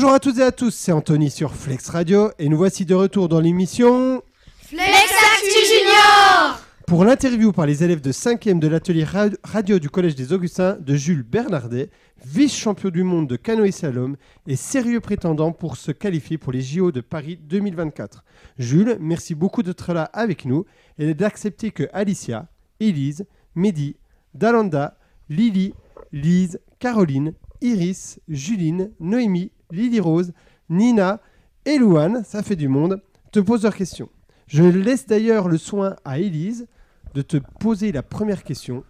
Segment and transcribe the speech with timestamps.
[0.00, 2.94] Bonjour à toutes et à tous, c'est Anthony sur Flex Radio et nous voici de
[2.94, 4.22] retour dans l'émission
[4.62, 9.04] Flex Actu Junior pour l'interview par les élèves de 5e de l'atelier
[9.44, 11.90] radio du Collège des Augustins de Jules Bernardet,
[12.24, 16.92] vice-champion du monde de canoë slalom et sérieux prétendant pour se qualifier pour les JO
[16.92, 18.24] de Paris 2024.
[18.58, 20.64] Jules, merci beaucoup d'être là avec nous
[20.98, 22.48] et d'accepter que Alicia,
[22.80, 23.96] Elise, Mehdi,
[24.32, 24.96] Dalanda,
[25.28, 25.74] Lily,
[26.10, 30.32] Lise, Caroline, Iris, Juline, Noémie, Lily Rose,
[30.68, 31.20] Nina
[31.64, 33.02] et Louane, ça fait du monde,
[33.32, 34.08] te posent leurs questions.
[34.46, 36.66] Je laisse d'ailleurs le soin à Élise
[37.14, 38.84] de te poser la première question.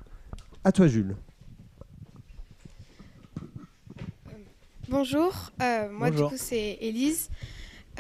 [0.65, 1.17] À toi, Jules.
[4.91, 7.31] Bonjour, euh, moi du coup c'est Élise.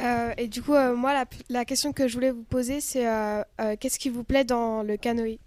[0.00, 3.06] Euh, et du coup, euh, moi la, la, question que je voulais vous poser, c'est
[3.78, 5.38] qu'est-ce qui vous plaît dans le canoë?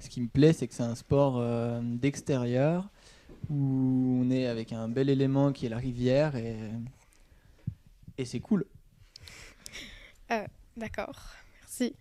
[0.00, 1.40] Ce qui me plaît, c'est que c'est un sport
[1.82, 2.88] d'extérieur
[3.50, 6.56] où on est avec un bel élément qui est la rivière et,
[8.18, 8.64] et c'est cool.
[10.30, 11.16] Euh, d'accord,
[11.60, 11.94] merci.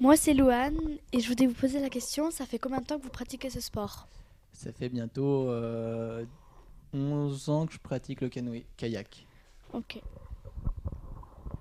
[0.00, 2.98] Moi, c'est Louane et je voulais vous poser la question ça fait combien de temps
[2.98, 4.08] que vous pratiquez ce sport?
[4.52, 9.26] Ça fait bientôt 11 euh, ans que je pratique le canoë, kayak.
[9.72, 10.00] Ok.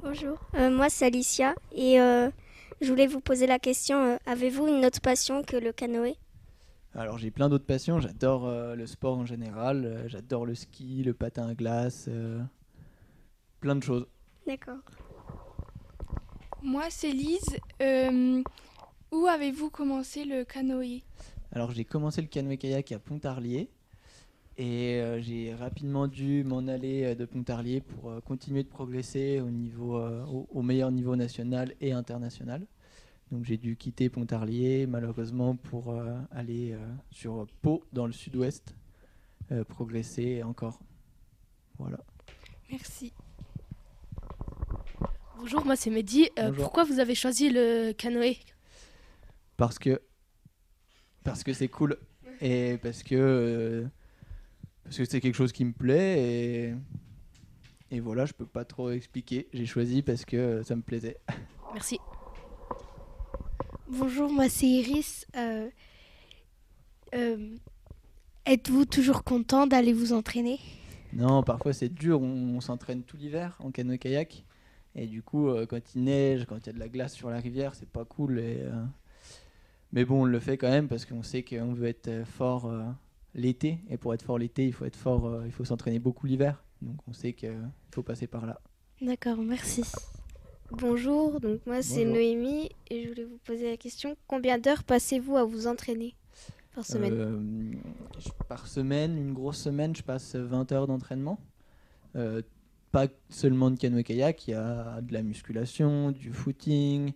[0.01, 1.99] Bonjour, euh, moi c'est Alicia et
[2.81, 6.15] je voulais vous poser la question, euh, avez-vous une autre passion que le canoë?
[6.93, 11.03] Alors j'ai plein d'autres passions, j'adore euh, le sport en général, euh, j'adore le ski,
[11.03, 12.09] le patin à glace,
[13.59, 14.07] plein de choses.
[14.45, 14.79] D'accord.
[16.61, 17.57] Moi c'est Lise,
[19.11, 21.03] où avez-vous commencé le canoë?
[21.51, 23.69] Alors j'ai commencé le canoë-kayak à Pontarlier.
[24.59, 30.01] Et j'ai rapidement dû m'en aller de Pontarlier pour continuer de progresser au, niveau,
[30.51, 32.65] au, meilleur niveau national et international.
[33.31, 35.93] Donc j'ai dû quitter Pontarlier malheureusement pour
[36.31, 36.77] aller
[37.11, 38.75] sur Pau dans le sud-ouest,
[39.67, 40.79] progresser encore.
[41.77, 41.99] Voilà.
[42.69, 43.11] Merci.
[45.37, 46.29] Bonjour, moi c'est Mehdi.
[46.55, 48.37] pourquoi vous avez choisi le canoë?
[49.57, 50.01] Parce que
[51.23, 51.97] parce que c'est cool
[52.39, 53.85] et parce que
[54.83, 56.75] parce que c'est quelque chose qui me plaît et,
[57.91, 59.49] et voilà, je peux pas trop expliquer.
[59.53, 61.17] J'ai choisi parce que ça me plaisait.
[61.73, 61.99] Merci.
[63.89, 65.25] Bonjour, moi c'est Iris.
[65.37, 65.69] Euh,
[67.15, 67.55] euh,
[68.45, 70.59] êtes-vous toujours content d'aller vous entraîner?
[71.13, 72.21] Non, parfois c'est dur.
[72.21, 74.43] On, s'entraîne tout l'hiver en canoë-kayak.
[74.95, 77.29] Et du coup, euh, quand il neige, quand il y a de la glace sur
[77.29, 78.39] la rivière, c'est pas cool.
[78.39, 78.61] Et,
[79.93, 82.69] mais bon, on le fait quand même parce qu'on sait qu'on veut être fort
[83.35, 83.79] l'été.
[83.89, 86.61] Et pour être fort l'été, il faut être fort, il faut s'entraîner beaucoup l'hiver.
[86.81, 87.55] Donc on sait qu'il
[87.91, 88.59] faut passer par là.
[89.01, 89.83] D'accord, merci.
[90.71, 95.37] Bonjour, donc moi c'est Noémie et je voulais vous poser la question combien d'heures passez-vous
[95.37, 96.15] à vous entraîner
[96.75, 97.13] par semaine?
[97.13, 97.73] euh,
[98.49, 101.39] Par semaine, une grosse semaine, je passe 20 heures d'entraînement.
[102.15, 102.41] Euh,
[102.91, 107.13] pas seulement de canoë-kayak, il y a de la musculation, du footing,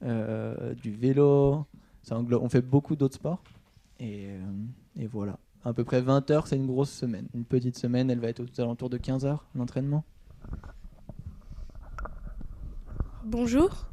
[0.00, 1.66] du vélo.
[2.02, 3.42] Ça on fait beaucoup d'autres sports.
[4.00, 4.28] Et,
[4.98, 7.28] et voilà à peu près 20 heures, c'est une grosse semaine.
[7.34, 10.04] Une petite semaine, elle va être aux alentours de 15 heures, l'entraînement.
[13.24, 13.86] Bonjour.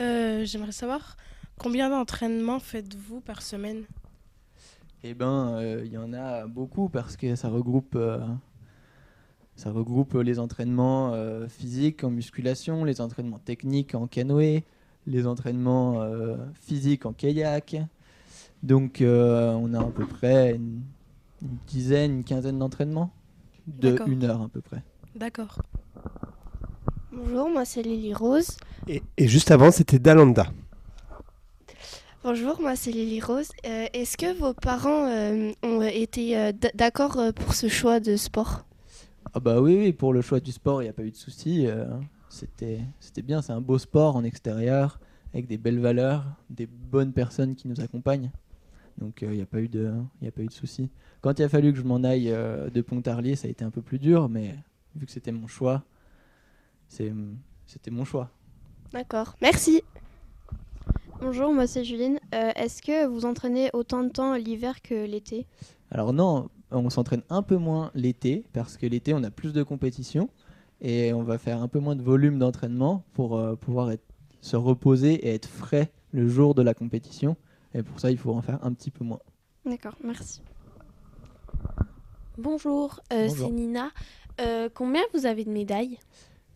[0.00, 1.16] Euh, j'aimerais savoir
[1.58, 3.84] combien d'entraînements faites-vous par semaine?
[5.04, 8.20] Eh ben, euh, il y en a beaucoup parce que ça regroupe, euh,
[9.56, 11.16] ça regroupe les entraînements
[11.48, 14.64] physiques en musculation, les entraînements techniques en canoë,
[15.06, 16.04] les entraînements
[16.54, 17.76] physiques en kayak.
[18.62, 20.82] Donc, on a à peu près une
[21.42, 23.10] une dizaine, une quinzaine d'entraînements
[23.66, 24.82] de une heure à peu près.
[25.14, 25.58] D'accord.
[27.12, 28.56] Bonjour, moi c'est Lily Rose.
[28.88, 30.52] Et, juste avant, c'était Dalanda.
[32.24, 33.48] Bonjour, moi c'est Lily Rose.
[33.66, 38.64] Euh, est-ce que vos parents euh, ont été euh, d'accord pour ce choix de sport?
[39.34, 41.16] Ah bah oui, oui, pour le choix du sport, il n'y a pas eu de
[41.16, 41.66] souci.
[42.28, 45.00] c'était, c'était bien, c'est un beau sport en extérieur,
[45.32, 48.30] avec des belles valeurs, des bonnes personnes qui nous accompagnent.
[48.98, 50.90] Donc il n'y a pas eu de, il a pas eu de souci.
[51.20, 53.70] Quand il a fallu que je m'en aille euh, de Pontarlier, ça a été un
[53.70, 54.56] peu plus dur, mais
[54.96, 55.82] vu que c'était mon choix,
[56.88, 58.30] c'était mon choix.
[58.92, 59.82] D'accord, merci.
[61.20, 62.20] Bonjour, moi c'est Juline.
[62.34, 65.46] Euh, est-ce que vous entraînez autant de temps l'hiver que l'été?
[65.90, 69.62] Alors non, on s'entraîne un peu moins l'été, parce que l'été on a plus de
[69.62, 70.28] compétition
[70.82, 74.04] et on va faire un peu moins de volume d'entraînement pour euh, pouvoir être,
[74.40, 77.36] se reposer et être frais le jour de la compétition.
[77.74, 79.20] Et pour ça, il faut en faire un petit peu moins.
[79.64, 80.42] D'accord, merci.
[82.36, 83.90] Bonjour, euh, c'est Nina.
[84.40, 85.98] Euh, combien vous avez de médailles?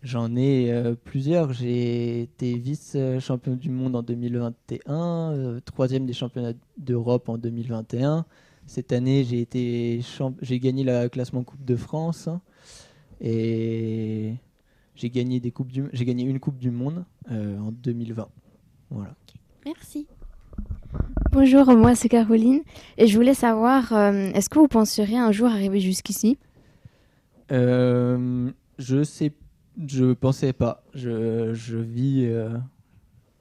[0.03, 1.53] J'en ai euh, plusieurs.
[1.53, 8.25] J'ai été vice-champion du monde en 2021, troisième des championnats d'Europe en 2021,
[8.67, 10.01] Cette année, j'ai été
[10.43, 12.29] j'ai gagné la classement Coupe de France
[13.21, 14.35] et
[14.95, 18.29] j'ai gagné des coupes j'ai gagné une Coupe du Monde en 2020.
[18.91, 19.15] Voilà.
[19.65, 20.07] Merci.
[21.33, 22.63] Bonjour, moi c'est Caroline
[22.97, 26.39] et je voulais savoir, est-ce que vous penseriez un jour arriver jusqu'ici?
[27.53, 29.33] Euh, Je sais,
[29.85, 30.85] je pensais pas.
[30.95, 32.31] Je, je vis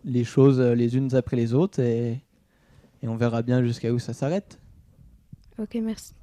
[0.04, 2.22] les choses les unes après les autres et,
[3.02, 4.60] et on verra bien jusqu'à où ça s'arrête.
[5.58, 6.14] Ok, merci.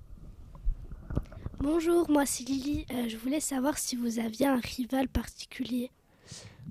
[1.63, 2.87] Bonjour, moi c'est Lily.
[2.93, 5.91] Euh, je voulais savoir si vous aviez un rival particulier.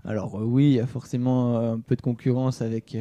[0.03, 2.97] Alors euh, oui, il y a forcément euh, un peu de concurrence avec,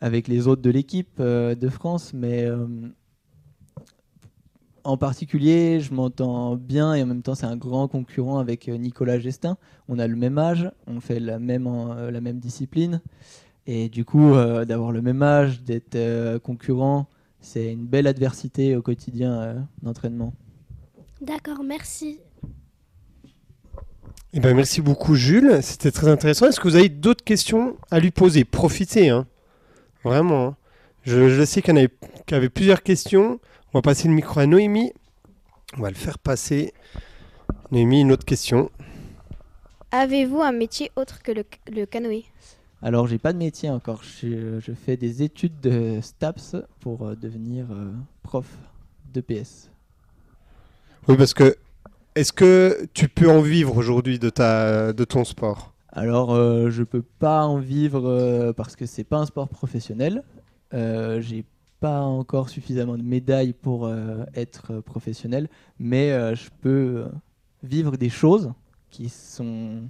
[0.00, 2.46] avec les autres de l'équipe de France, mais
[4.84, 9.18] en particulier, je m'entends bien et en même temps, c'est un grand concurrent avec Nicolas
[9.18, 9.56] Gestin.
[9.88, 11.68] On a le même âge, on fait la même,
[12.10, 13.00] la même discipline.
[13.66, 14.32] Et du coup,
[14.66, 17.06] d'avoir le même âge, d'être concurrent,
[17.40, 20.32] c'est une belle adversité au quotidien d'entraînement.
[21.20, 22.18] D'accord, merci.
[24.34, 26.46] Eh ben, merci beaucoup Jules, c'était très intéressant.
[26.46, 28.44] Est-ce que vous avez d'autres questions à lui poser?
[28.44, 29.26] Profitez, hein.
[30.04, 30.46] vraiment.
[30.46, 30.56] Hein.
[31.02, 33.40] Je, sais qu'il y, y, avait plusieurs questions.
[33.74, 34.92] On va passer le micro à Noémie.
[35.78, 36.74] On va le faire passer.
[37.70, 38.70] Noémie, une autre question.
[39.90, 42.24] Avez-vous un métier autre que le, le canoë?
[42.82, 44.02] Alors, j'ai pas de métier encore.
[44.02, 47.92] Je, je, fais des études de STAPS pour euh, devenir euh,
[48.22, 48.46] prof
[49.14, 49.70] de PS.
[51.08, 51.56] Oui, parce que
[52.14, 55.72] est-ce que tu peux en vivre aujourd'hui de, ta, de ton sport?
[55.92, 60.24] Alors, euh, je peux pas en vivre euh, parce que c'est pas un sport professionnel.
[60.74, 61.44] Euh, j'ai
[61.82, 63.90] pas encore suffisamment de médailles pour
[64.34, 65.48] être professionnel,
[65.80, 67.06] mais je peux
[67.64, 68.52] vivre des choses
[68.90, 69.88] qui sont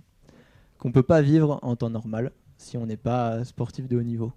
[0.78, 4.32] qu'on peut pas vivre en temps normal si on n'est pas sportif de haut niveau.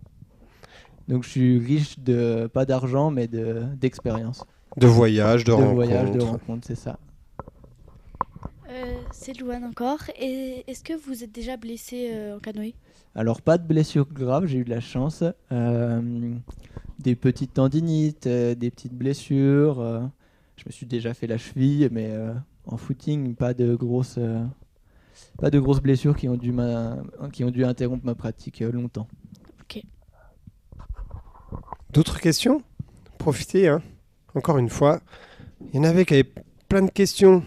[1.08, 4.44] Donc je suis riche de pas d'argent mais de d'expérience.
[4.76, 5.74] De voyage, de, de rencontres.
[5.76, 7.00] voyage, de rencontres, c'est ça.
[8.76, 10.02] Euh, c'est Louane encore.
[10.20, 12.76] Et est-ce que vous êtes déjà blessé euh, en canoë?
[13.16, 15.24] Alors pas de blessure grave, j'ai eu de la chance.
[15.52, 16.36] Euh,
[17.00, 19.76] des petites tendinites, des petites blessures.
[20.58, 22.14] je me suis déjà fait la cheville, mais
[22.66, 24.20] en footing, pas de grosses
[25.38, 26.54] pas de grosses blessures qui ont dû,
[27.32, 29.08] qui ont dû interrompre ma pratique euh, longtemps.
[29.62, 29.82] Ok.
[31.92, 32.62] D'autres questions?
[33.18, 33.82] Profitez, hein.
[34.34, 35.02] encore une fois.
[35.62, 36.32] Il y en avait qui avaient
[36.68, 37.44] plein de questions.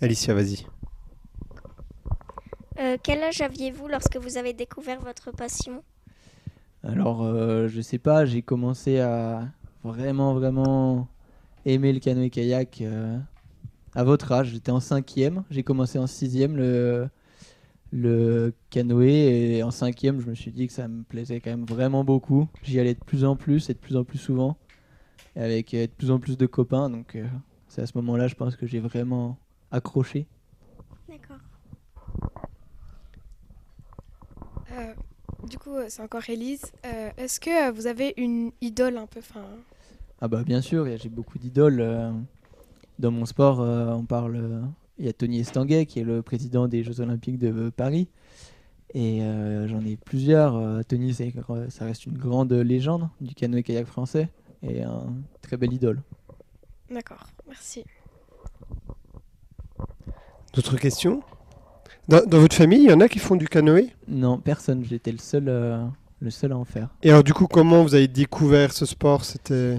[0.00, 0.66] Alicia, vas-y.
[2.78, 5.82] Euh, quel âge aviez-vous lorsque vous avez découvert votre passion?
[6.84, 9.48] Alors, euh, je sais pas, j'ai commencé à
[9.82, 11.08] vraiment, vraiment
[11.66, 12.84] aimer le canoë-kayak
[13.96, 14.50] à votre âge.
[14.50, 17.08] J'étais en cinquième, j'ai commencé en sixième le,
[17.90, 21.64] le canoë et en cinquième, je me suis dit que ça me plaisait quand même
[21.64, 22.48] vraiment beaucoup.
[22.62, 24.56] J'y allais de plus en plus et de plus en plus souvent,
[25.34, 26.88] avec euh, de plus en plus de copains.
[26.88, 27.26] Donc euh,
[27.68, 29.36] c'est à ce moment-là, je pense que j'ai vraiment
[29.70, 30.26] accroché.
[31.08, 31.36] D'accord.
[34.72, 34.94] Euh,
[35.48, 36.72] du coup, c'est encore Elise.
[37.16, 39.44] Est-ce que vous avez une idole un peu fin
[40.20, 41.82] Ah bah bien sûr, j'ai beaucoup d'idoles
[42.98, 44.36] dans mon sport, euh, on parle.
[44.36, 44.62] Euh,
[44.98, 48.08] il y a Tony Estanguet qui est le président des Jeux Olympiques de Paris.
[48.94, 50.84] Et euh, j'en ai plusieurs.
[50.86, 54.28] Tony, ça reste une grande légende du canoë-kayak français
[54.62, 55.06] et un
[55.40, 56.02] très bel idole.
[56.90, 57.84] D'accord, merci.
[60.54, 61.22] D'autres questions?
[62.08, 63.90] Dans, votre famille, il y en a qui font du canoë?
[64.08, 64.82] Non, personne.
[64.84, 65.44] J'étais le seul,
[66.20, 66.88] le seul à en faire.
[67.02, 69.24] Et alors, du coup, comment vous avez découvert ce sport?
[69.24, 69.78] C'était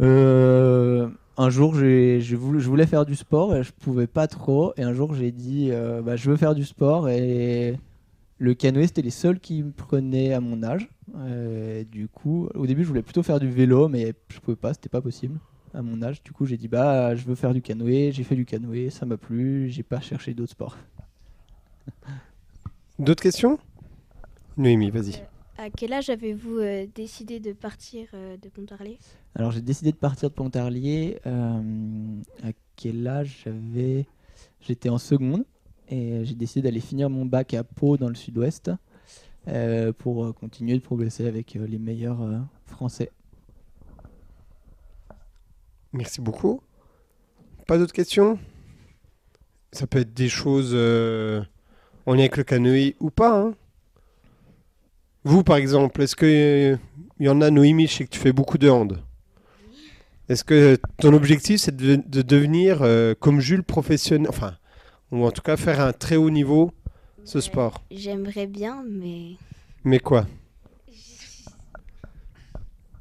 [0.00, 2.34] un jour, je
[2.68, 4.72] voulais faire du sport et je pouvais pas trop.
[4.76, 7.08] Et un jour, j'ai dit, euh, bah, je veux faire du sport.
[7.08, 7.78] Et
[8.38, 10.88] le canoë, c'était les seuls qui me prenaient à mon âge.
[11.92, 14.88] du coup, au début, je voulais plutôt faire du vélo, mais je pouvais pas, c'était
[14.88, 15.38] pas possible
[15.74, 16.22] à mon âge.
[16.22, 18.12] Du coup, j'ai dit, bah, je veux faire du canoë.
[18.12, 19.70] J'ai fait du canoë, ça m'a plu.
[19.70, 20.76] J'ai pas cherché d'autres sports.
[22.98, 23.58] D'autres questions?
[24.56, 25.22] Noémie, vas-y.
[25.56, 28.98] À quel âge avez-vous euh, décidé de partir euh, de Pontarlier?
[29.34, 31.18] Alors j'ai décidé de partir de Pontarlier.
[31.26, 34.06] Euh, à quel âge j'avais
[34.60, 35.44] J'étais en seconde
[35.88, 38.70] et j'ai décidé d'aller finir mon bac à Pau dans le sud-ouest
[39.98, 42.18] pour continuer de progresser avec les meilleurs
[42.66, 43.10] français.
[45.92, 46.60] Merci beaucoup.
[47.66, 48.38] Pas d'autres questions?
[49.72, 50.74] Ça peut être des choses
[52.06, 53.38] en lien avec le canoë ou pas.
[53.38, 53.54] Hein
[55.24, 56.78] vous, par exemple, est-ce qu'il
[57.20, 59.02] y en a, Noémie, je sais que tu fais beaucoup de hand.
[60.28, 64.56] Est-ce que ton objectif, c'est de, devenir euh, comme Jules professionnel, enfin,
[65.10, 66.72] ou en tout cas faire un très haut niveau
[67.24, 67.82] ce sport?
[67.90, 69.36] J'aimerais bien, mais.
[69.84, 70.26] Mais quoi?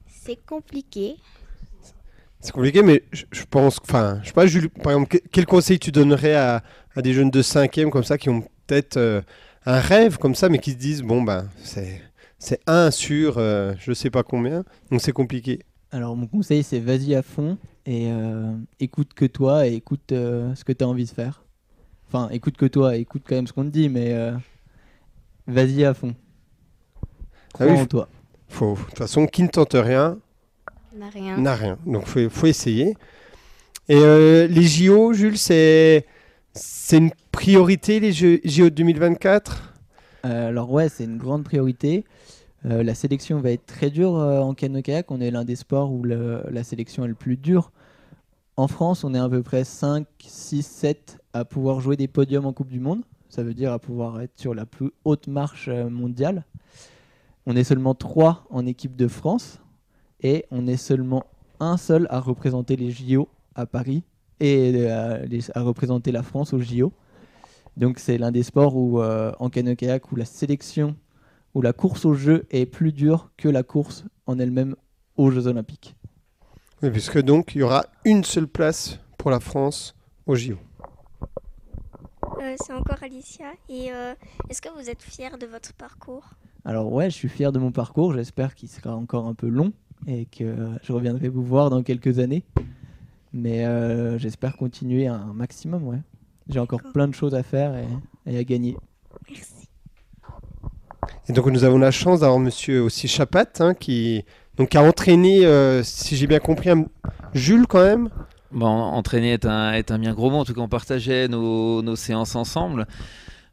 [0.08, 1.15] C'est compliqué.
[2.48, 3.77] C'est compliqué, mais je, je pense.
[3.82, 6.63] Enfin, je sais pas, Jules, par exemple, que- quel conseil tu donnerais à,
[6.96, 9.22] à des jeunes de 5e comme ça qui ont peut-être euh,
[9.66, 12.01] un rêve comme ça, mais qui se disent bon, ben, c'est.
[12.39, 15.60] C'est 1 sur euh, je sais pas combien, donc c'est compliqué.
[15.92, 20.56] Alors mon conseil c'est vas-y à fond et euh, écoute que toi et écoute euh,
[20.56, 21.44] ce que tu as envie de faire.
[22.08, 24.16] Enfin, écoute que toi, écoute quand même ce qu'on te dit, mais
[25.48, 26.16] vas-y à fond.
[27.60, 28.08] Ah Crois oui, en toi.
[28.50, 30.20] De toute façon, qui ne tente rien
[30.98, 31.38] n'a rien.
[31.38, 31.77] n'a rien.
[31.86, 32.96] Donc faut, faut essayer.
[33.89, 36.06] Et euh, les JO, Jules, c'est
[36.54, 39.74] c'est une priorité les Jeux- JO de 2024
[40.25, 42.04] Euh, alors ouais, c'est une grande priorité.
[42.66, 45.10] Euh, la sélection va être très dure euh, en canoë-kayak.
[45.12, 47.72] On est l'un des sports où le- la sélection est le plus dure.
[48.58, 52.46] En France, on est à peu près 5, 6, 7 à pouvoir jouer des podiums
[52.48, 53.04] en Coupe du Monde.
[53.30, 56.44] Ça veut dire à pouvoir être sur la plus haute marche mondiale.
[57.46, 59.60] On est seulement 3 en équipe de France
[60.22, 61.26] et on est seulement
[61.60, 64.04] un seul à représenter les JO à Paris
[64.40, 66.92] et euh, les- à représenter la France aux JO.
[67.76, 70.96] Donc c'est l'un des sports où euh, en canoë-kayak où la sélection
[71.54, 74.76] où la course au jeu est plus dure que la course en elle-même
[75.16, 75.96] aux Jeux Olympiques.
[76.84, 79.96] Oui, puisque donc il y aura une seule place pour la France
[80.28, 80.58] aux JO.
[82.40, 83.46] Euh, c'est encore Alicia.
[83.70, 84.14] Et euh,
[84.50, 86.30] est-ce que vous êtes fier de votre parcours?
[86.66, 88.14] Alors ouais, je suis fier de mon parcours.
[88.14, 89.72] J'espère qu'il sera encore un peu long
[90.06, 92.44] et que je reviendrai vous voir dans quelques années.
[93.34, 95.84] Mais euh, j'espère continuer un maximum.
[95.88, 96.00] Ouais.
[96.50, 97.88] J'ai encore plein de choses à faire et,
[98.32, 98.77] et à gagner.
[99.30, 99.68] Merci.
[101.30, 104.24] Et donc nous avons la chance d'avoir Monsieur aussi Chapat, hein, qui
[104.56, 106.86] donc a entraîné, euh, si j'ai bien compris, un-
[107.34, 108.10] Jules quand même.
[108.51, 110.38] Bon, entraîner est un, est un bien gros mot.
[110.38, 112.88] En tout cas, on partageait nos, nos séances ensemble.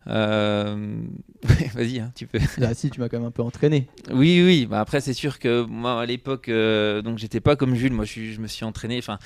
[0.06, 0.96] Euh,
[1.75, 2.38] Vas-y, hein, tu peux.
[2.58, 3.88] Là, si tu m'as quand même un peu entraîné.
[4.11, 4.66] Oui, oui.
[4.66, 7.92] Bah après, c'est sûr que moi, à l'époque, euh, donc j'étais pas comme Jules.
[7.92, 8.99] Moi, je me suis entraîné.
[8.99, 9.18] Enfin,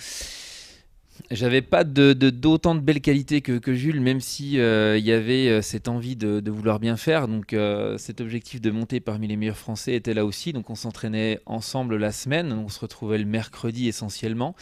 [1.31, 5.63] j'avais pas d'autant de, belles qualités que, Jules, même si euh, il y avait euh,
[5.63, 7.29] cette envie de, vouloir bien faire.
[7.29, 10.53] Donc, euh, cet objectif de monter parmi les meilleurs Français était là aussi.
[10.53, 12.53] Donc, on s'entraînait ensemble la semaine.
[12.53, 14.55] On se retrouvait le mercredi essentiellement.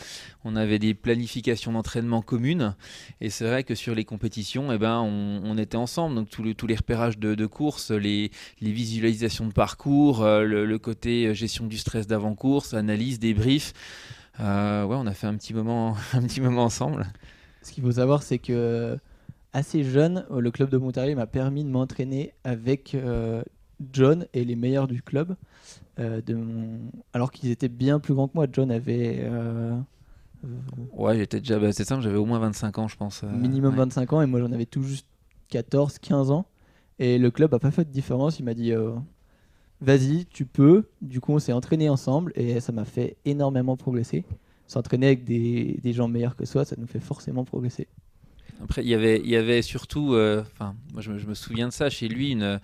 [0.44, 2.74] On avait des planifications d'entraînement communes.
[3.20, 6.14] Et c'est vrai que sur les compétitions, eh ben, on, était ensemble.
[6.14, 11.26] Donc, tous les, repérages de, de course, les visualisations de parcours, euh, le, le côté
[11.26, 13.72] euh, gestion du stress d'avant-course, analyse, débrief.
[14.40, 17.06] Euh, ouais, on a fait un petit moment, un petit moment ensemble.
[17.62, 18.98] Ce qu'il faut savoir, c'est que
[19.52, 23.42] assez jeune, euh, le club de Montargis m'a permis de m'entraîner avec euh,
[23.92, 25.36] John et les meilleurs du club.
[25.98, 26.78] euh, de mon...
[27.14, 28.46] Alors qu'ils étaient bien plus grands que moi.
[28.52, 29.24] John avait
[30.92, 33.22] Ouais, j'étais déjà, bah, c'est simple, j'avais au moins 25 ans, je pense.
[33.24, 33.78] minimum ouais.
[33.80, 35.06] 25 ans et moi j'en avais tout juste
[35.48, 36.46] 14, 15 ans.
[36.98, 38.38] Et le club a pas fait de différence.
[38.38, 38.72] Il m'a dit
[39.80, 40.84] vas-y, tu peux.
[41.02, 44.24] Du coup, on s'est entraîné ensemble et ça m'a fait énormément progresser.
[44.66, 47.86] S'entraîner avec des, gens meilleurs que soi, ça nous fait forcément progresser.
[48.62, 52.08] Après, il y avait, il surtout, euh, enfin, moi je me, souviens de ça chez
[52.08, 52.58] lui, une,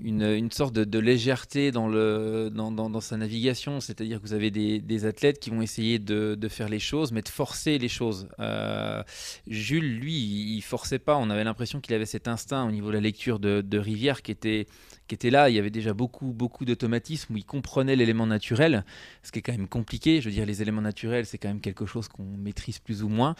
[0.00, 3.80] une, sorte de, légèreté dans, le, dans, sa navigation.
[3.80, 7.28] C'est-à-dire que vous avez des, athlètes qui vont essayer de, faire les choses, mais de
[7.28, 8.28] forcer les choses.
[8.40, 9.02] Euh,
[9.46, 10.14] Jules, lui,
[10.56, 11.16] il forçait pas.
[11.16, 14.30] On avait l'impression qu'il avait cet instinct au niveau de la lecture de Rivière qui
[14.30, 14.66] était,
[15.06, 15.50] qui était là.
[15.50, 18.84] Il y avait déjà beaucoup, beaucoup d'automatisme où il comprenait l'élément naturel,
[19.22, 20.20] ce qui est quand même compliqué.
[20.20, 23.08] Je veux dire, les éléments naturels, c'est quand même quelque chose qu'on maîtrise plus ou
[23.08, 23.34] moins.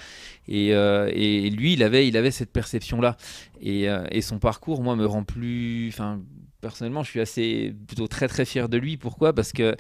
[0.49, 3.17] Et, euh, et lui, il avait, il avait cette perception-là.
[3.61, 5.93] Et, euh, et son parcours, moi, me rend plus.
[6.65, 8.97] Personnellement, je suis assez plutôt très très fier de lui.
[8.97, 9.35] Pourquoi?
[9.35, 9.77] Parce que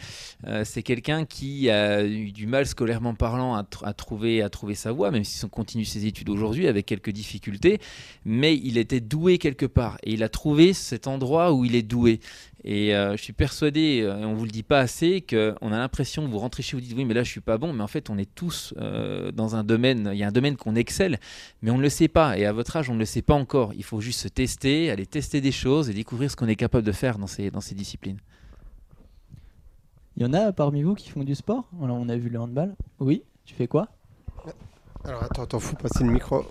[0.47, 4.51] euh, c'est quelqu'un qui a eu du mal scolairement parlant à, tr- à trouver à
[4.51, 7.79] trouver sa voie, même si on continue ses études aujourd'hui avec quelques difficultés.
[8.27, 11.83] Mais il était doué quelque part et il a trouvé cet endroit où il est
[11.97, 12.21] doué.
[12.67, 15.77] Et euh, je suis persuadé, euh, et on vous le dit pas assez, qu'on a
[15.77, 17.83] l'impression, vous rentrez chez vous, vous dites oui, mais là je suis pas bon, mais
[17.83, 20.75] en fait on est tous euh, dans un domaine, il y a un domaine qu'on
[20.75, 21.21] excelle,
[21.61, 22.39] mais on ne le sait pas.
[22.39, 23.75] Et à votre âge, on ne le sait pas encore.
[23.75, 26.87] Il faut juste se tester, aller tester des choses et découvrir ce qu'on est capable
[26.87, 28.17] de faire dans ces, dans ces disciplines.
[30.17, 31.69] Il y en a parmi vous qui font du sport?
[31.83, 32.75] Alors, On a vu le handball.
[32.99, 33.89] Oui, tu fais quoi?
[35.05, 36.47] Alors attends, attends, faut passer le micro.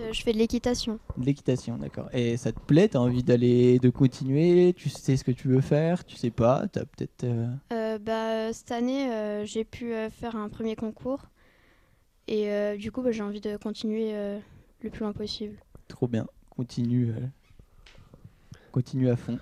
[0.00, 0.98] Euh, je fais de l'équitation.
[1.18, 2.08] De l'équitation, d'accord.
[2.12, 2.88] Et ça te plaît?
[2.88, 4.72] T'as envie d'aller, de continuer?
[4.74, 6.04] Tu sais ce que tu veux faire?
[6.04, 6.66] Tu sais pas?
[6.72, 7.24] T'as peut-être.
[7.24, 11.24] euh, Euh, bah, cette année, euh, j'ai pu euh, faire un premier concours.
[12.28, 14.38] Et euh, du coup, bah, j'ai envie de continuer euh,
[14.82, 15.56] le plus loin possible.
[15.88, 16.26] Trop bien.
[16.48, 17.10] Continue.
[17.10, 17.26] euh,
[18.72, 19.38] Continue à fond.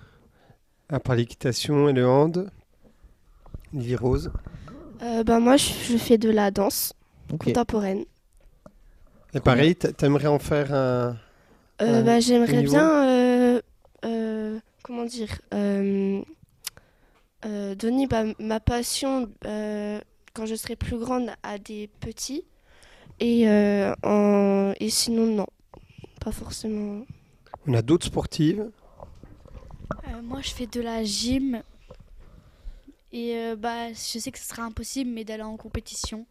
[0.89, 2.49] À part l'équitation et le hand,
[3.73, 4.31] Lily Rose.
[5.03, 6.93] Euh, bah, moi, je, je fais de la danse
[7.29, 8.03] contemporaine.
[9.33, 11.15] Et pareil, t'a- t'aimerais en faire un.
[11.81, 13.61] Euh, un bah, J'aimerais bien, euh,
[14.05, 16.21] euh, comment dire, euh,
[17.75, 22.43] donner bah, ma passion quand je serai plus grande à des petits.
[23.19, 25.47] Et, et sinon, non,
[26.21, 27.05] pas forcément.
[27.67, 28.69] On a d'autres sportives
[30.23, 31.61] Moi, je fais de la gym.
[33.11, 36.25] Et bah, je sais que ce sera impossible, mais d'aller en compétition.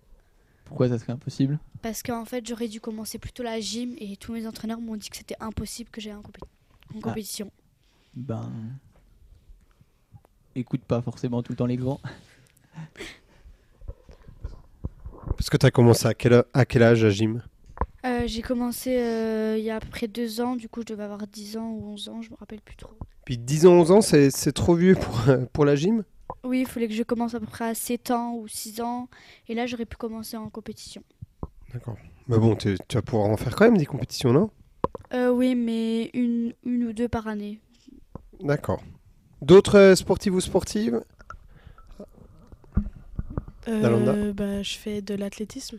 [0.68, 4.32] Pourquoi ça serait impossible Parce qu'en fait, j'aurais dû commencer plutôt la gym et tous
[4.32, 7.00] mes entraîneurs m'ont dit que c'était impossible que j'aille en, en, ah.
[7.00, 7.50] compétition.
[8.14, 8.50] Ben.
[10.54, 12.00] Écoute pas forcément tout le temps les grands.
[15.36, 17.42] Parce que tu as commencé à quel, à quel âge la gym?
[18.04, 20.86] Euh, J'ai commencé euh, il y a à peu près deux ans, du coup je
[20.86, 22.92] devais avoir 10 ans ou 11 ans, je me rappelle plus trop.
[23.24, 26.04] Puis 10 ans, 11 ans, c'est trop vieux pour, pour la gym?
[26.44, 29.08] Oui, il fallait que je commence à peu près à 7 ans ou 6 ans.
[29.48, 31.02] Et là, j'aurais pu commencer en compétition.
[31.72, 31.96] D'accord.
[32.28, 34.50] Mais bon, tu vas pouvoir en faire quand même des compétitions, non?
[35.14, 37.60] Euh, Oui, mais une, une ou deux par année.
[38.40, 38.82] D'accord.
[39.42, 41.02] D'autres euh, sportifs ou sportives?
[43.68, 45.78] Euh, bah, Je fais de l'athlétisme.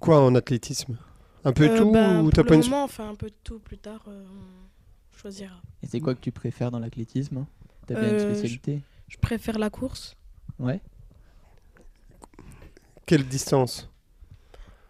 [0.00, 0.96] Quoi en athlétisme?
[1.44, 3.58] Un peu euh, tout bah, ou Pour le moment, enfin un peu de tout.
[3.60, 5.60] Plus tard, on choisira.
[5.82, 7.46] Et c'est quoi que tu préfères dans l'athlétisme?
[7.86, 8.82] T'as bien une spécialité?
[8.82, 10.16] je préfère la course.
[10.58, 10.80] Ouais.
[13.06, 13.88] Quelle distance?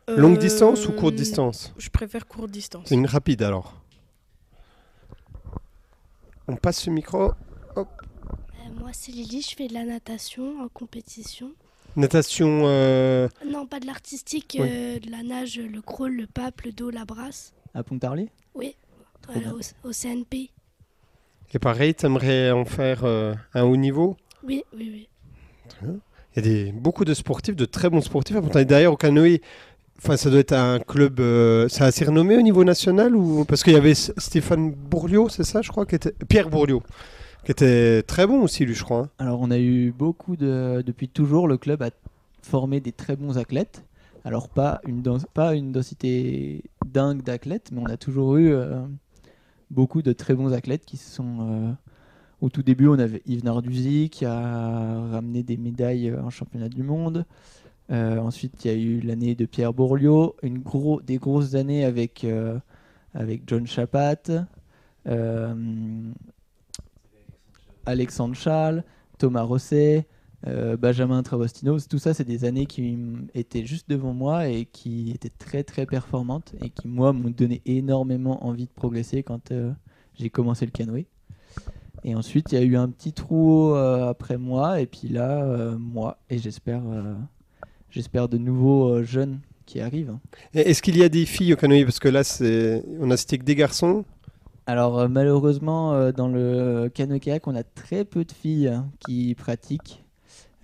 [0.08, 1.74] Longue distance ou courte euh, distance?
[1.76, 2.86] Je préfère courte distance.
[2.88, 3.74] C'est une rapide alors.
[6.48, 7.32] On passe ce micro.
[7.74, 7.88] Hop.
[8.30, 11.52] Euh, moi, c'est Lily, je fais de la natation en compétition.
[11.96, 16.90] Natation euh, Non, pas de l'artistique, de la nage, le crawl, le pape, le dos,
[16.90, 17.52] la brasse.
[17.74, 18.30] À Pontarlier?
[18.54, 18.76] Oui,
[19.82, 20.50] au, CNP.
[21.54, 24.16] Et pareil, tu aimerais en faire euh, un haut niveau?
[24.44, 25.08] Oui, oui, oui.
[25.82, 28.36] Il y a des, beaucoup de sportifs, de très bons sportifs.
[28.36, 29.40] D'ailleurs, au canoë,
[29.98, 31.20] enfin, ça doit être un club.
[31.20, 35.28] Euh, ça a assez renommé au niveau national ou Parce qu'il y avait Stéphane Bourliot,
[35.28, 36.12] c'est ça, je crois qui était...
[36.28, 36.82] Pierre Bourliot,
[37.44, 38.98] qui était très bon aussi, lui, je crois.
[38.98, 39.10] Hein.
[39.18, 40.82] Alors, on a eu beaucoup de.
[40.84, 41.90] Depuis toujours, le club a
[42.42, 43.82] formé des très bons athlètes.
[44.24, 48.52] Alors, pas une, pas une densité dingue d'athlètes, mais on a toujours eu.
[48.52, 48.82] Euh,
[49.70, 51.38] beaucoup de très bons athlètes qui sont.
[51.40, 51.72] Euh,
[52.42, 56.82] au tout début, on avait Yves Narduzzi qui a ramené des médailles en championnat du
[56.82, 57.24] monde.
[57.90, 61.84] Euh, ensuite, il y a eu l'année de Pierre Bourliot, une gros, des grosses années
[61.84, 62.58] avec, euh,
[63.14, 64.46] avec John Chapat,
[67.86, 68.84] Alexandre Charles,
[69.18, 70.06] Thomas Rosset,
[70.46, 72.96] euh, Benjamin Trabostino, tout ça, c'est des années qui
[73.34, 77.62] étaient juste devant moi et qui étaient très très performantes et qui, moi, m'ont donné
[77.66, 79.72] énormément envie de progresser quand euh,
[80.14, 81.06] j'ai commencé le canoë.
[82.04, 85.74] Et ensuite, il y a eu un petit trou euh, après moi, et puis là,
[85.78, 86.82] moi, et j'espère,
[87.90, 90.10] j'espère de nouveaux jeunes qui arrivent.
[90.10, 90.20] Hein.
[90.54, 91.84] Est-ce qu'il y a des filles au canoë?
[91.84, 92.84] Parce que là, c'est...
[93.00, 94.04] on a cité que des garçons.
[94.66, 100.05] Alors malheureusement, dans le canoë-kayak, on a très peu de filles hein, qui pratiquent.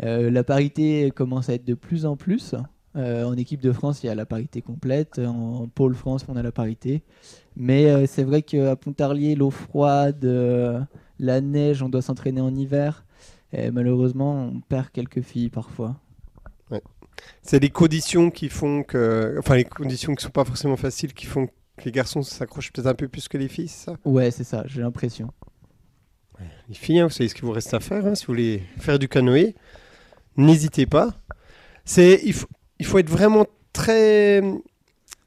[0.03, 2.55] Euh, la parité commence à être de plus en plus.
[2.95, 5.19] Euh, en équipe de France, il y a la parité complète.
[5.19, 7.03] En pôle France, on a la parité.
[7.57, 10.25] Mais euh, c'est vrai qu'à Pontarlier, l'eau froide,
[11.19, 13.05] la neige, on doit s'entraîner en hiver.
[13.53, 15.97] Et malheureusement, on perd quelques filles parfois.
[17.43, 19.37] C'est les conditions qui font que.
[19.39, 22.87] Enfin, les conditions qui sont pas forcément faciles qui font que les garçons s'accrochent peut-être
[22.87, 23.97] un peu plus que les filles, c'est ça?
[24.05, 25.31] Ouais, c'est ça, j'ai l'impression.
[26.69, 28.63] Les filles, hein, vous savez ce qu'il vous reste à faire hein, si vous voulez
[28.79, 29.55] faire du canoë
[30.37, 31.15] n'hésitez pas.
[31.85, 34.43] C'est il faut, il faut être vraiment très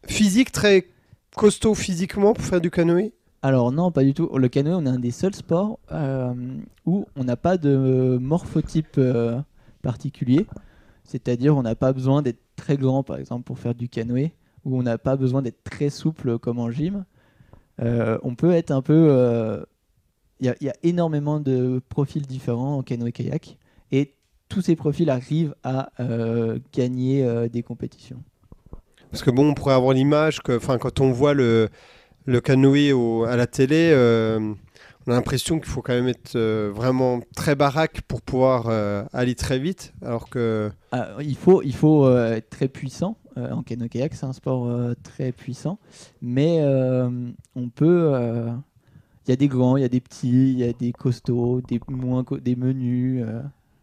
[0.07, 0.87] physique, très
[1.35, 3.13] costaud physiquement pour faire du canoë.
[3.41, 4.29] Alors non, pas du tout.
[4.35, 6.33] Le canoë, on est un des seuls sports euh,
[6.85, 9.39] où on n'a pas de morphotype euh,
[9.81, 10.47] particulier.
[11.03, 14.31] C'est-à-dire on n'a pas besoin d'être très grand, par exemple, pour faire du canoë,
[14.63, 17.05] ou on n'a pas besoin d'être très souple comme en gym.
[17.81, 19.63] Euh, on peut être un peu...
[20.41, 23.57] Il y, y, a énormément de profils différents en canoë-kayak.
[23.91, 24.14] Et
[24.49, 28.21] tous ces profils arrivent à euh, gagner euh, des compétitions.
[29.11, 31.69] Parce que bon, on pourrait avoir l'image que, enfin, quand on voit le,
[32.25, 32.91] le canoë
[33.27, 34.53] à la télé, euh,
[35.07, 36.37] on a l'impression qu'il faut quand même être
[36.69, 38.67] vraiment très baraque pour pouvoir
[39.13, 40.71] aller très vite, alors que.
[40.91, 43.15] Ah, il faut, il faut être très puissant.
[43.37, 44.67] en canoë-kayak, c'est un sport
[45.03, 45.77] très puissant,
[46.21, 46.59] mais
[47.55, 48.47] on peut.
[49.27, 51.61] Il y a des grands, il y a des petits, il y a des costauds,
[51.61, 53.23] des moins, des menus.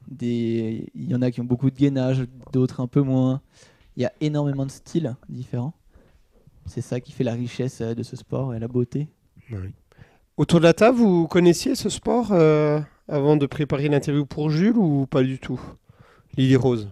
[0.09, 0.91] Des...
[0.95, 3.41] Il y en a qui ont beaucoup de gainage, d'autres un peu moins.
[3.97, 5.75] Il y a énormément de styles différents.
[6.67, 9.09] C'est ça qui fait la richesse euh, de ce sport et la beauté.
[10.37, 14.77] Autour de la table, vous connaissiez ce sport euh, avant de préparer l'interview pour Jules
[14.77, 15.61] ou pas du tout?
[16.37, 16.89] Lily Rose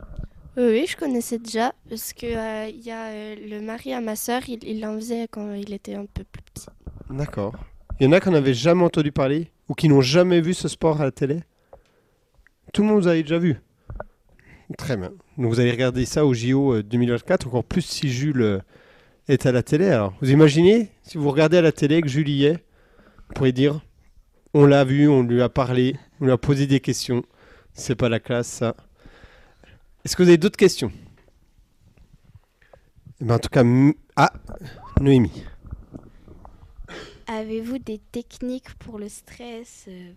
[0.56, 4.42] oui, je connaissais déjà parce que euh, il y a le mari à ma soeur,
[4.48, 6.66] il, il en faisait quand il était un peu plus petit.
[7.08, 7.54] D'accord.
[7.98, 10.68] Il y en a qui n'avaient jamais entendu parler ou qui n'ont jamais vu ce
[10.68, 11.40] sport à la télé?
[12.72, 13.56] Tout le monde vous avez déjà vu
[14.78, 15.12] Très bien.
[15.36, 18.58] Donc vous allez regarder ça au JO 2024, encore plus si Jules euh,
[19.26, 19.88] est à la télé.
[19.88, 22.64] Alors, vous imaginez, si vous regardez à la télé que Jules y est,
[23.28, 23.80] vous pourrez dire
[24.54, 27.24] on l'a vu, on lui a parlé, on lui a posé des questions.
[27.72, 28.74] C'est pas la classe, ça.
[30.04, 30.90] Est-ce que vous avez d'autres questions?
[33.20, 33.64] Eh ben, En tout cas,
[34.16, 34.32] ah,
[35.00, 35.44] Noémie.
[37.26, 40.10] Avez-vous des techniques pour le stress euh,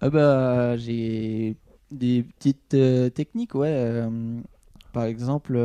[0.00, 1.54] ah bah, J'ai
[1.90, 3.72] des petites euh, techniques, ouais.
[3.72, 4.40] Euh,
[4.92, 5.58] par exemple,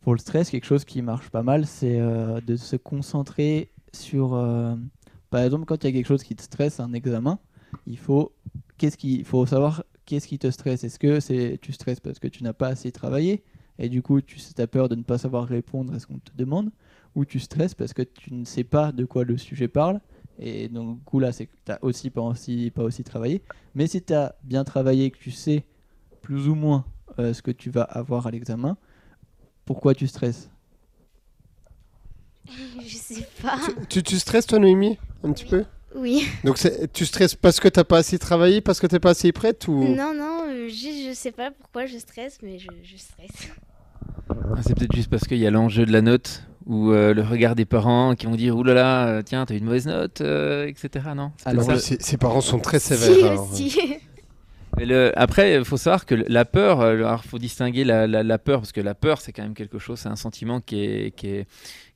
[0.00, 4.30] pour le stress, quelque chose qui marche pas mal, c'est de se concentrer sur...
[5.30, 7.38] par exemple, quand il y a quelque chose qui te stresse, un examen,
[7.86, 8.32] il faut,
[8.78, 10.84] qu'est-ce qui, faut savoir qu'est-ce qui te stresse.
[10.84, 13.44] Est-ce que c'est, tu stresses parce que tu n'as pas assez travaillé
[13.78, 16.32] et du coup tu as peur de ne pas savoir répondre à ce qu'on te
[16.34, 16.70] demande
[17.14, 20.00] ou tu stresses parce que tu ne sais pas de quoi le sujet parle.
[20.38, 23.42] Et donc, du coup, là, c'est que tu n'as aussi pas, aussi pas aussi travaillé.
[23.74, 25.64] Mais si tu as bien travaillé, que tu sais
[26.22, 26.84] plus ou moins
[27.18, 28.76] euh, ce que tu vas avoir à l'examen,
[29.64, 30.50] pourquoi tu stresses?
[32.80, 33.58] Je sais pas.
[33.88, 35.64] Tu, tu, stresses, toi, Noémie Un petit peu?
[35.94, 36.26] Oui.
[36.44, 36.58] Donc,
[36.92, 39.32] tu stresses parce que tu n'as pas assez travaillé, parce que tu n'es pas assez
[39.32, 39.82] prête ou...
[39.82, 43.50] Non, non, euh, je, je sais pas pourquoi je stresse, mais je, je stresse.
[44.30, 47.22] Ah, c'est peut-être juste parce qu'il y a l'enjeu de la note ou euh, le
[47.22, 50.20] regard des parents qui vont dire Ouh là là, euh, tiens, t'as une mauvaise note,
[50.20, 51.06] euh, etc.
[51.16, 53.40] Non Alors, ses, parents sont très sévères.
[55.16, 58.82] après, il faut savoir que la peur, alors il faut distinguer la, peur, parce que
[58.82, 61.46] la peur, c'est quand même quelque chose, c'est un sentiment qui est, qui est,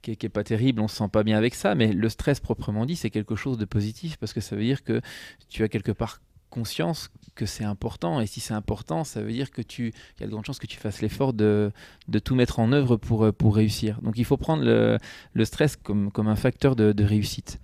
[0.00, 2.86] qui est, pas terrible, on se sent pas bien avec ça, mais le stress proprement
[2.86, 5.02] dit, c'est quelque chose de positif, parce que ça veut dire que
[5.50, 6.20] tu as quelque part
[6.52, 8.20] conscience que c'est important.
[8.20, 10.58] Et si c'est important, ça veut dire que tu, il y a de grandes chances
[10.58, 11.72] que tu fasses l'effort de,
[12.08, 14.00] de, tout mettre en œuvre pour, euh, pour réussir.
[14.02, 14.98] Donc il faut prendre le,
[15.32, 17.58] le stress comme, comme un facteur de, de réussite.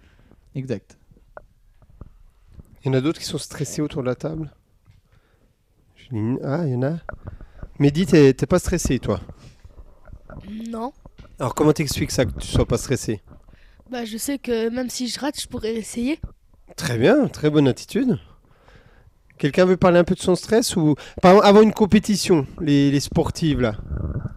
[0.55, 0.99] Exact.
[2.83, 4.51] Il y en a d'autres qui sont stressés autour de la table?
[6.43, 6.97] Ah, il y en a.
[7.79, 9.21] Mehdi, t'es pas stressé, toi?
[10.71, 10.93] Non.
[11.39, 13.21] Alors comment t'expliques ça, que tu sois pas stressé?
[13.91, 16.19] Bah je sais que même si je rate, je pourrais essayer.
[16.77, 18.19] Très bien, très bonne attitude.
[19.39, 22.91] Quelqu'un veut parler un peu de son stress ou par exemple, avant une compétition, les,
[22.91, 23.77] les sportives là?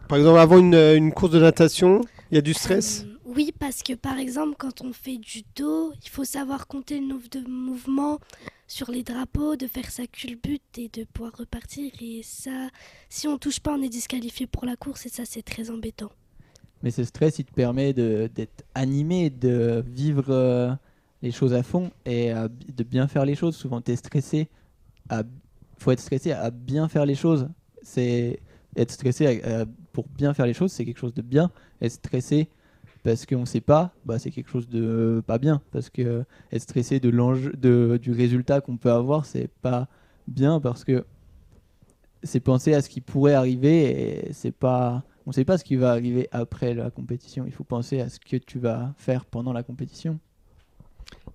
[0.08, 3.06] Par exemple, avant une, une course de natation, il y a du stress?
[3.06, 7.00] Euh, oui, parce que par exemple, quand on fait du dos, il faut savoir compter
[7.00, 8.20] le nombre de mouvements
[8.68, 11.92] sur les drapeaux, de faire sa culbute et de pouvoir repartir.
[12.02, 12.70] Et ça,
[13.10, 16.12] si on touche pas, on est disqualifié pour la course et ça, c'est très embêtant.
[16.84, 20.72] Mais ce stress, il te permet d'être animé, de vivre euh,
[21.22, 23.56] les choses à fond et de bien faire les choses.
[23.56, 24.50] Souvent, tu es stressé
[25.12, 27.50] il faut être stressé à bien faire les choses.
[27.82, 28.40] C'est
[28.76, 29.42] être stressé
[29.92, 31.52] pour bien faire les choses, c'est quelque chose de bien.
[31.82, 32.50] Être stressé
[33.04, 35.62] parce qu'on ne sait pas, bah, c'est quelque chose de pas bien.
[35.72, 39.88] Parce que être stressé de l'enjeu, du résultat qu'on peut avoir, c'est pas
[40.28, 41.06] bien parce que
[42.24, 45.76] c'est penser à ce qui pourrait arriver c'est pas, on ne sait pas ce qui
[45.76, 47.46] va arriver après la compétition.
[47.48, 50.20] Il faut penser à ce que tu vas faire pendant la compétition.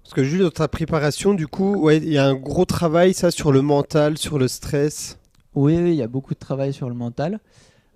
[0.07, 3.13] Parce que juste dans ta préparation, du coup, ouais, il y a un gros travail
[3.13, 5.19] ça sur le mental, sur le stress.
[5.57, 7.41] Oui, il y a beaucoup de travail sur le mental.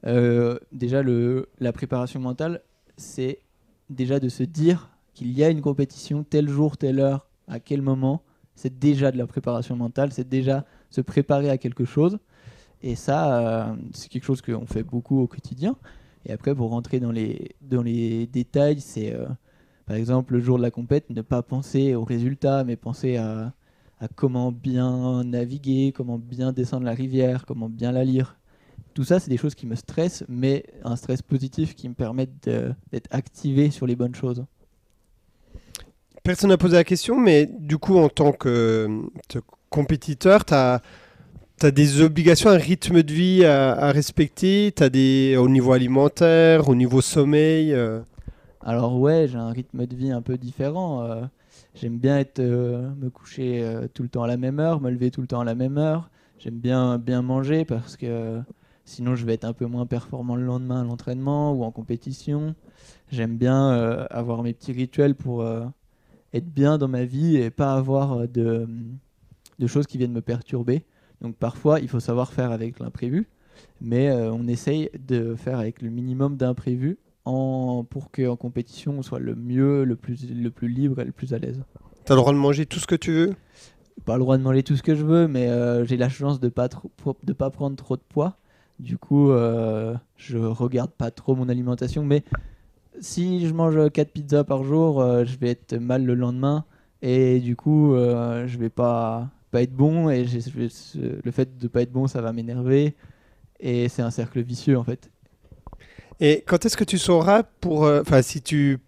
[0.09, 2.63] Euh, déjà, la préparation mentale,
[2.97, 3.39] c'est
[3.91, 7.81] déjà de se dire qu'il y a une compétition tel jour, telle heure, à quel
[7.81, 8.23] moment.
[8.57, 12.19] C'est déjà de la préparation mentale, c'est déjà se préparer à quelque chose.
[12.83, 15.77] Et ça, euh, c'est quelque chose qu'on fait beaucoup au quotidien.
[16.27, 19.27] Et après, pour rentrer dans les, dans les détails, c'est euh,
[19.91, 23.53] par exemple, le jour de la compète, ne pas penser au résultat, mais penser à,
[24.15, 28.37] comment bien naviguer, comment bien descendre la rivière, comment bien la lire.
[28.95, 32.29] Tout ça, c'est des choses qui me stressent, mais un stress positif qui me permet
[32.45, 34.45] d'être activé sur les bonnes choses.
[36.23, 38.87] Personne n'a posé la question, mais du coup, en tant que,
[39.71, 40.81] compétiteur, tu as,
[41.73, 44.71] des obligations, un rythme de vie à, respecter?
[44.71, 48.03] Des au niveau alimentaire, au niveau sommeil euh,
[48.71, 51.03] alors ouais, j'ai un rythme de vie un peu différent.
[51.03, 51.25] Euh,
[51.75, 54.91] j'aime bien être, euh, me coucher euh, tout le temps à la même heure, me
[54.91, 56.09] lever tout le temps à la même heure.
[56.39, 58.41] J'aime bien bien manger parce que
[58.85, 62.55] sinon je vais être un peu moins performant le lendemain à l'entraînement ou en compétition.
[63.11, 63.73] J'aime bien
[64.11, 65.45] avoir mes petits rituels pour
[66.33, 68.69] être bien dans ma vie et pas avoir de,
[69.59, 70.85] de choses qui viennent me perturber.
[71.21, 73.29] Donc parfois, il faut savoir faire avec l'imprévu,
[73.83, 76.99] mais on essaye de faire avec le minimum d'imprévu
[77.31, 81.13] en, pour qu'en compétition on soit le mieux, le plus, le plus libre et le
[81.13, 81.63] plus à l'aise.
[82.05, 83.35] Tu as le droit de manger tout ce que tu veux?
[84.05, 86.41] Pas le droit de manger tout ce que je veux, mais euh, j'ai la chance
[86.41, 88.37] de pas de pas prendre trop de poids.
[88.79, 92.25] Du coup, euh, je regarde pas trop mon alimentation, mais
[93.01, 96.65] si je mange 4 pizzas par jour, euh, je vais être mal le lendemain
[97.03, 101.93] et du coup, je vais pas pas être bon et le fait de pas être
[101.93, 102.95] bon, ça va m'énerver
[103.59, 105.11] et c'est un cercle vicieux en fait.
[106.23, 108.79] Et quand est-ce que tu sauras pour, euh, enfin, si tu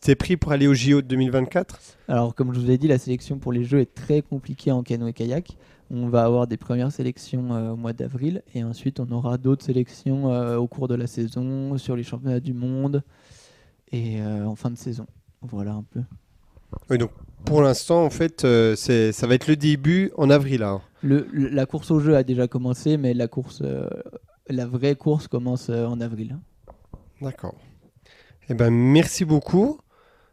[0.00, 2.98] t'es pris pour aller au JO de 2024 Alors, comme je vous ai dit, la
[2.98, 5.56] sélection pour les Jeux est très compliquée en canoë-kayak.
[5.90, 9.64] On va avoir des premières sélections euh, au mois d'avril et ensuite on aura d'autres
[9.64, 13.04] sélections euh, au cours de la saison, sur les championnats du monde
[13.92, 15.06] et en fin de saison.
[15.42, 16.00] Voilà un peu.
[16.90, 17.10] Oui, donc
[17.44, 20.64] pour l'instant, en fait, ça va être le début en avril.
[20.64, 20.80] Hein.
[21.02, 23.62] Le, la course au jeu a déjà commencé, mais la course,
[24.48, 26.36] la vraie course commence en avril.
[27.24, 27.54] D'accord.
[28.50, 29.80] Eh ben, merci beaucoup.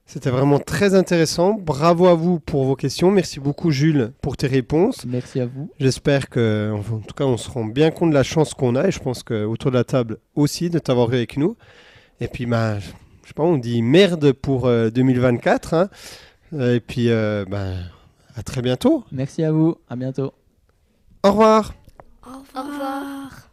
[0.05, 1.53] C'était vraiment très intéressant.
[1.53, 3.11] Bravo à vous pour vos questions.
[3.11, 5.05] Merci beaucoup, Jules, pour tes réponses.
[5.05, 5.71] Merci à vous.
[5.79, 8.89] J'espère que, en tout cas, on se rend bien compte de la chance qu'on a.
[8.89, 11.55] Et je pense qu'autour de la table aussi, de t'avoir eu avec nous.
[12.19, 12.87] Et puis, bah, je
[13.27, 15.73] sais pas, on dit merde pour 2024.
[15.73, 16.73] Euh, hein.
[16.73, 17.71] Et puis, euh, bah,
[18.35, 19.05] à très bientôt.
[19.13, 19.77] Merci à vous.
[19.89, 20.33] À bientôt.
[21.23, 21.73] Au revoir.
[22.27, 23.50] Au revoir.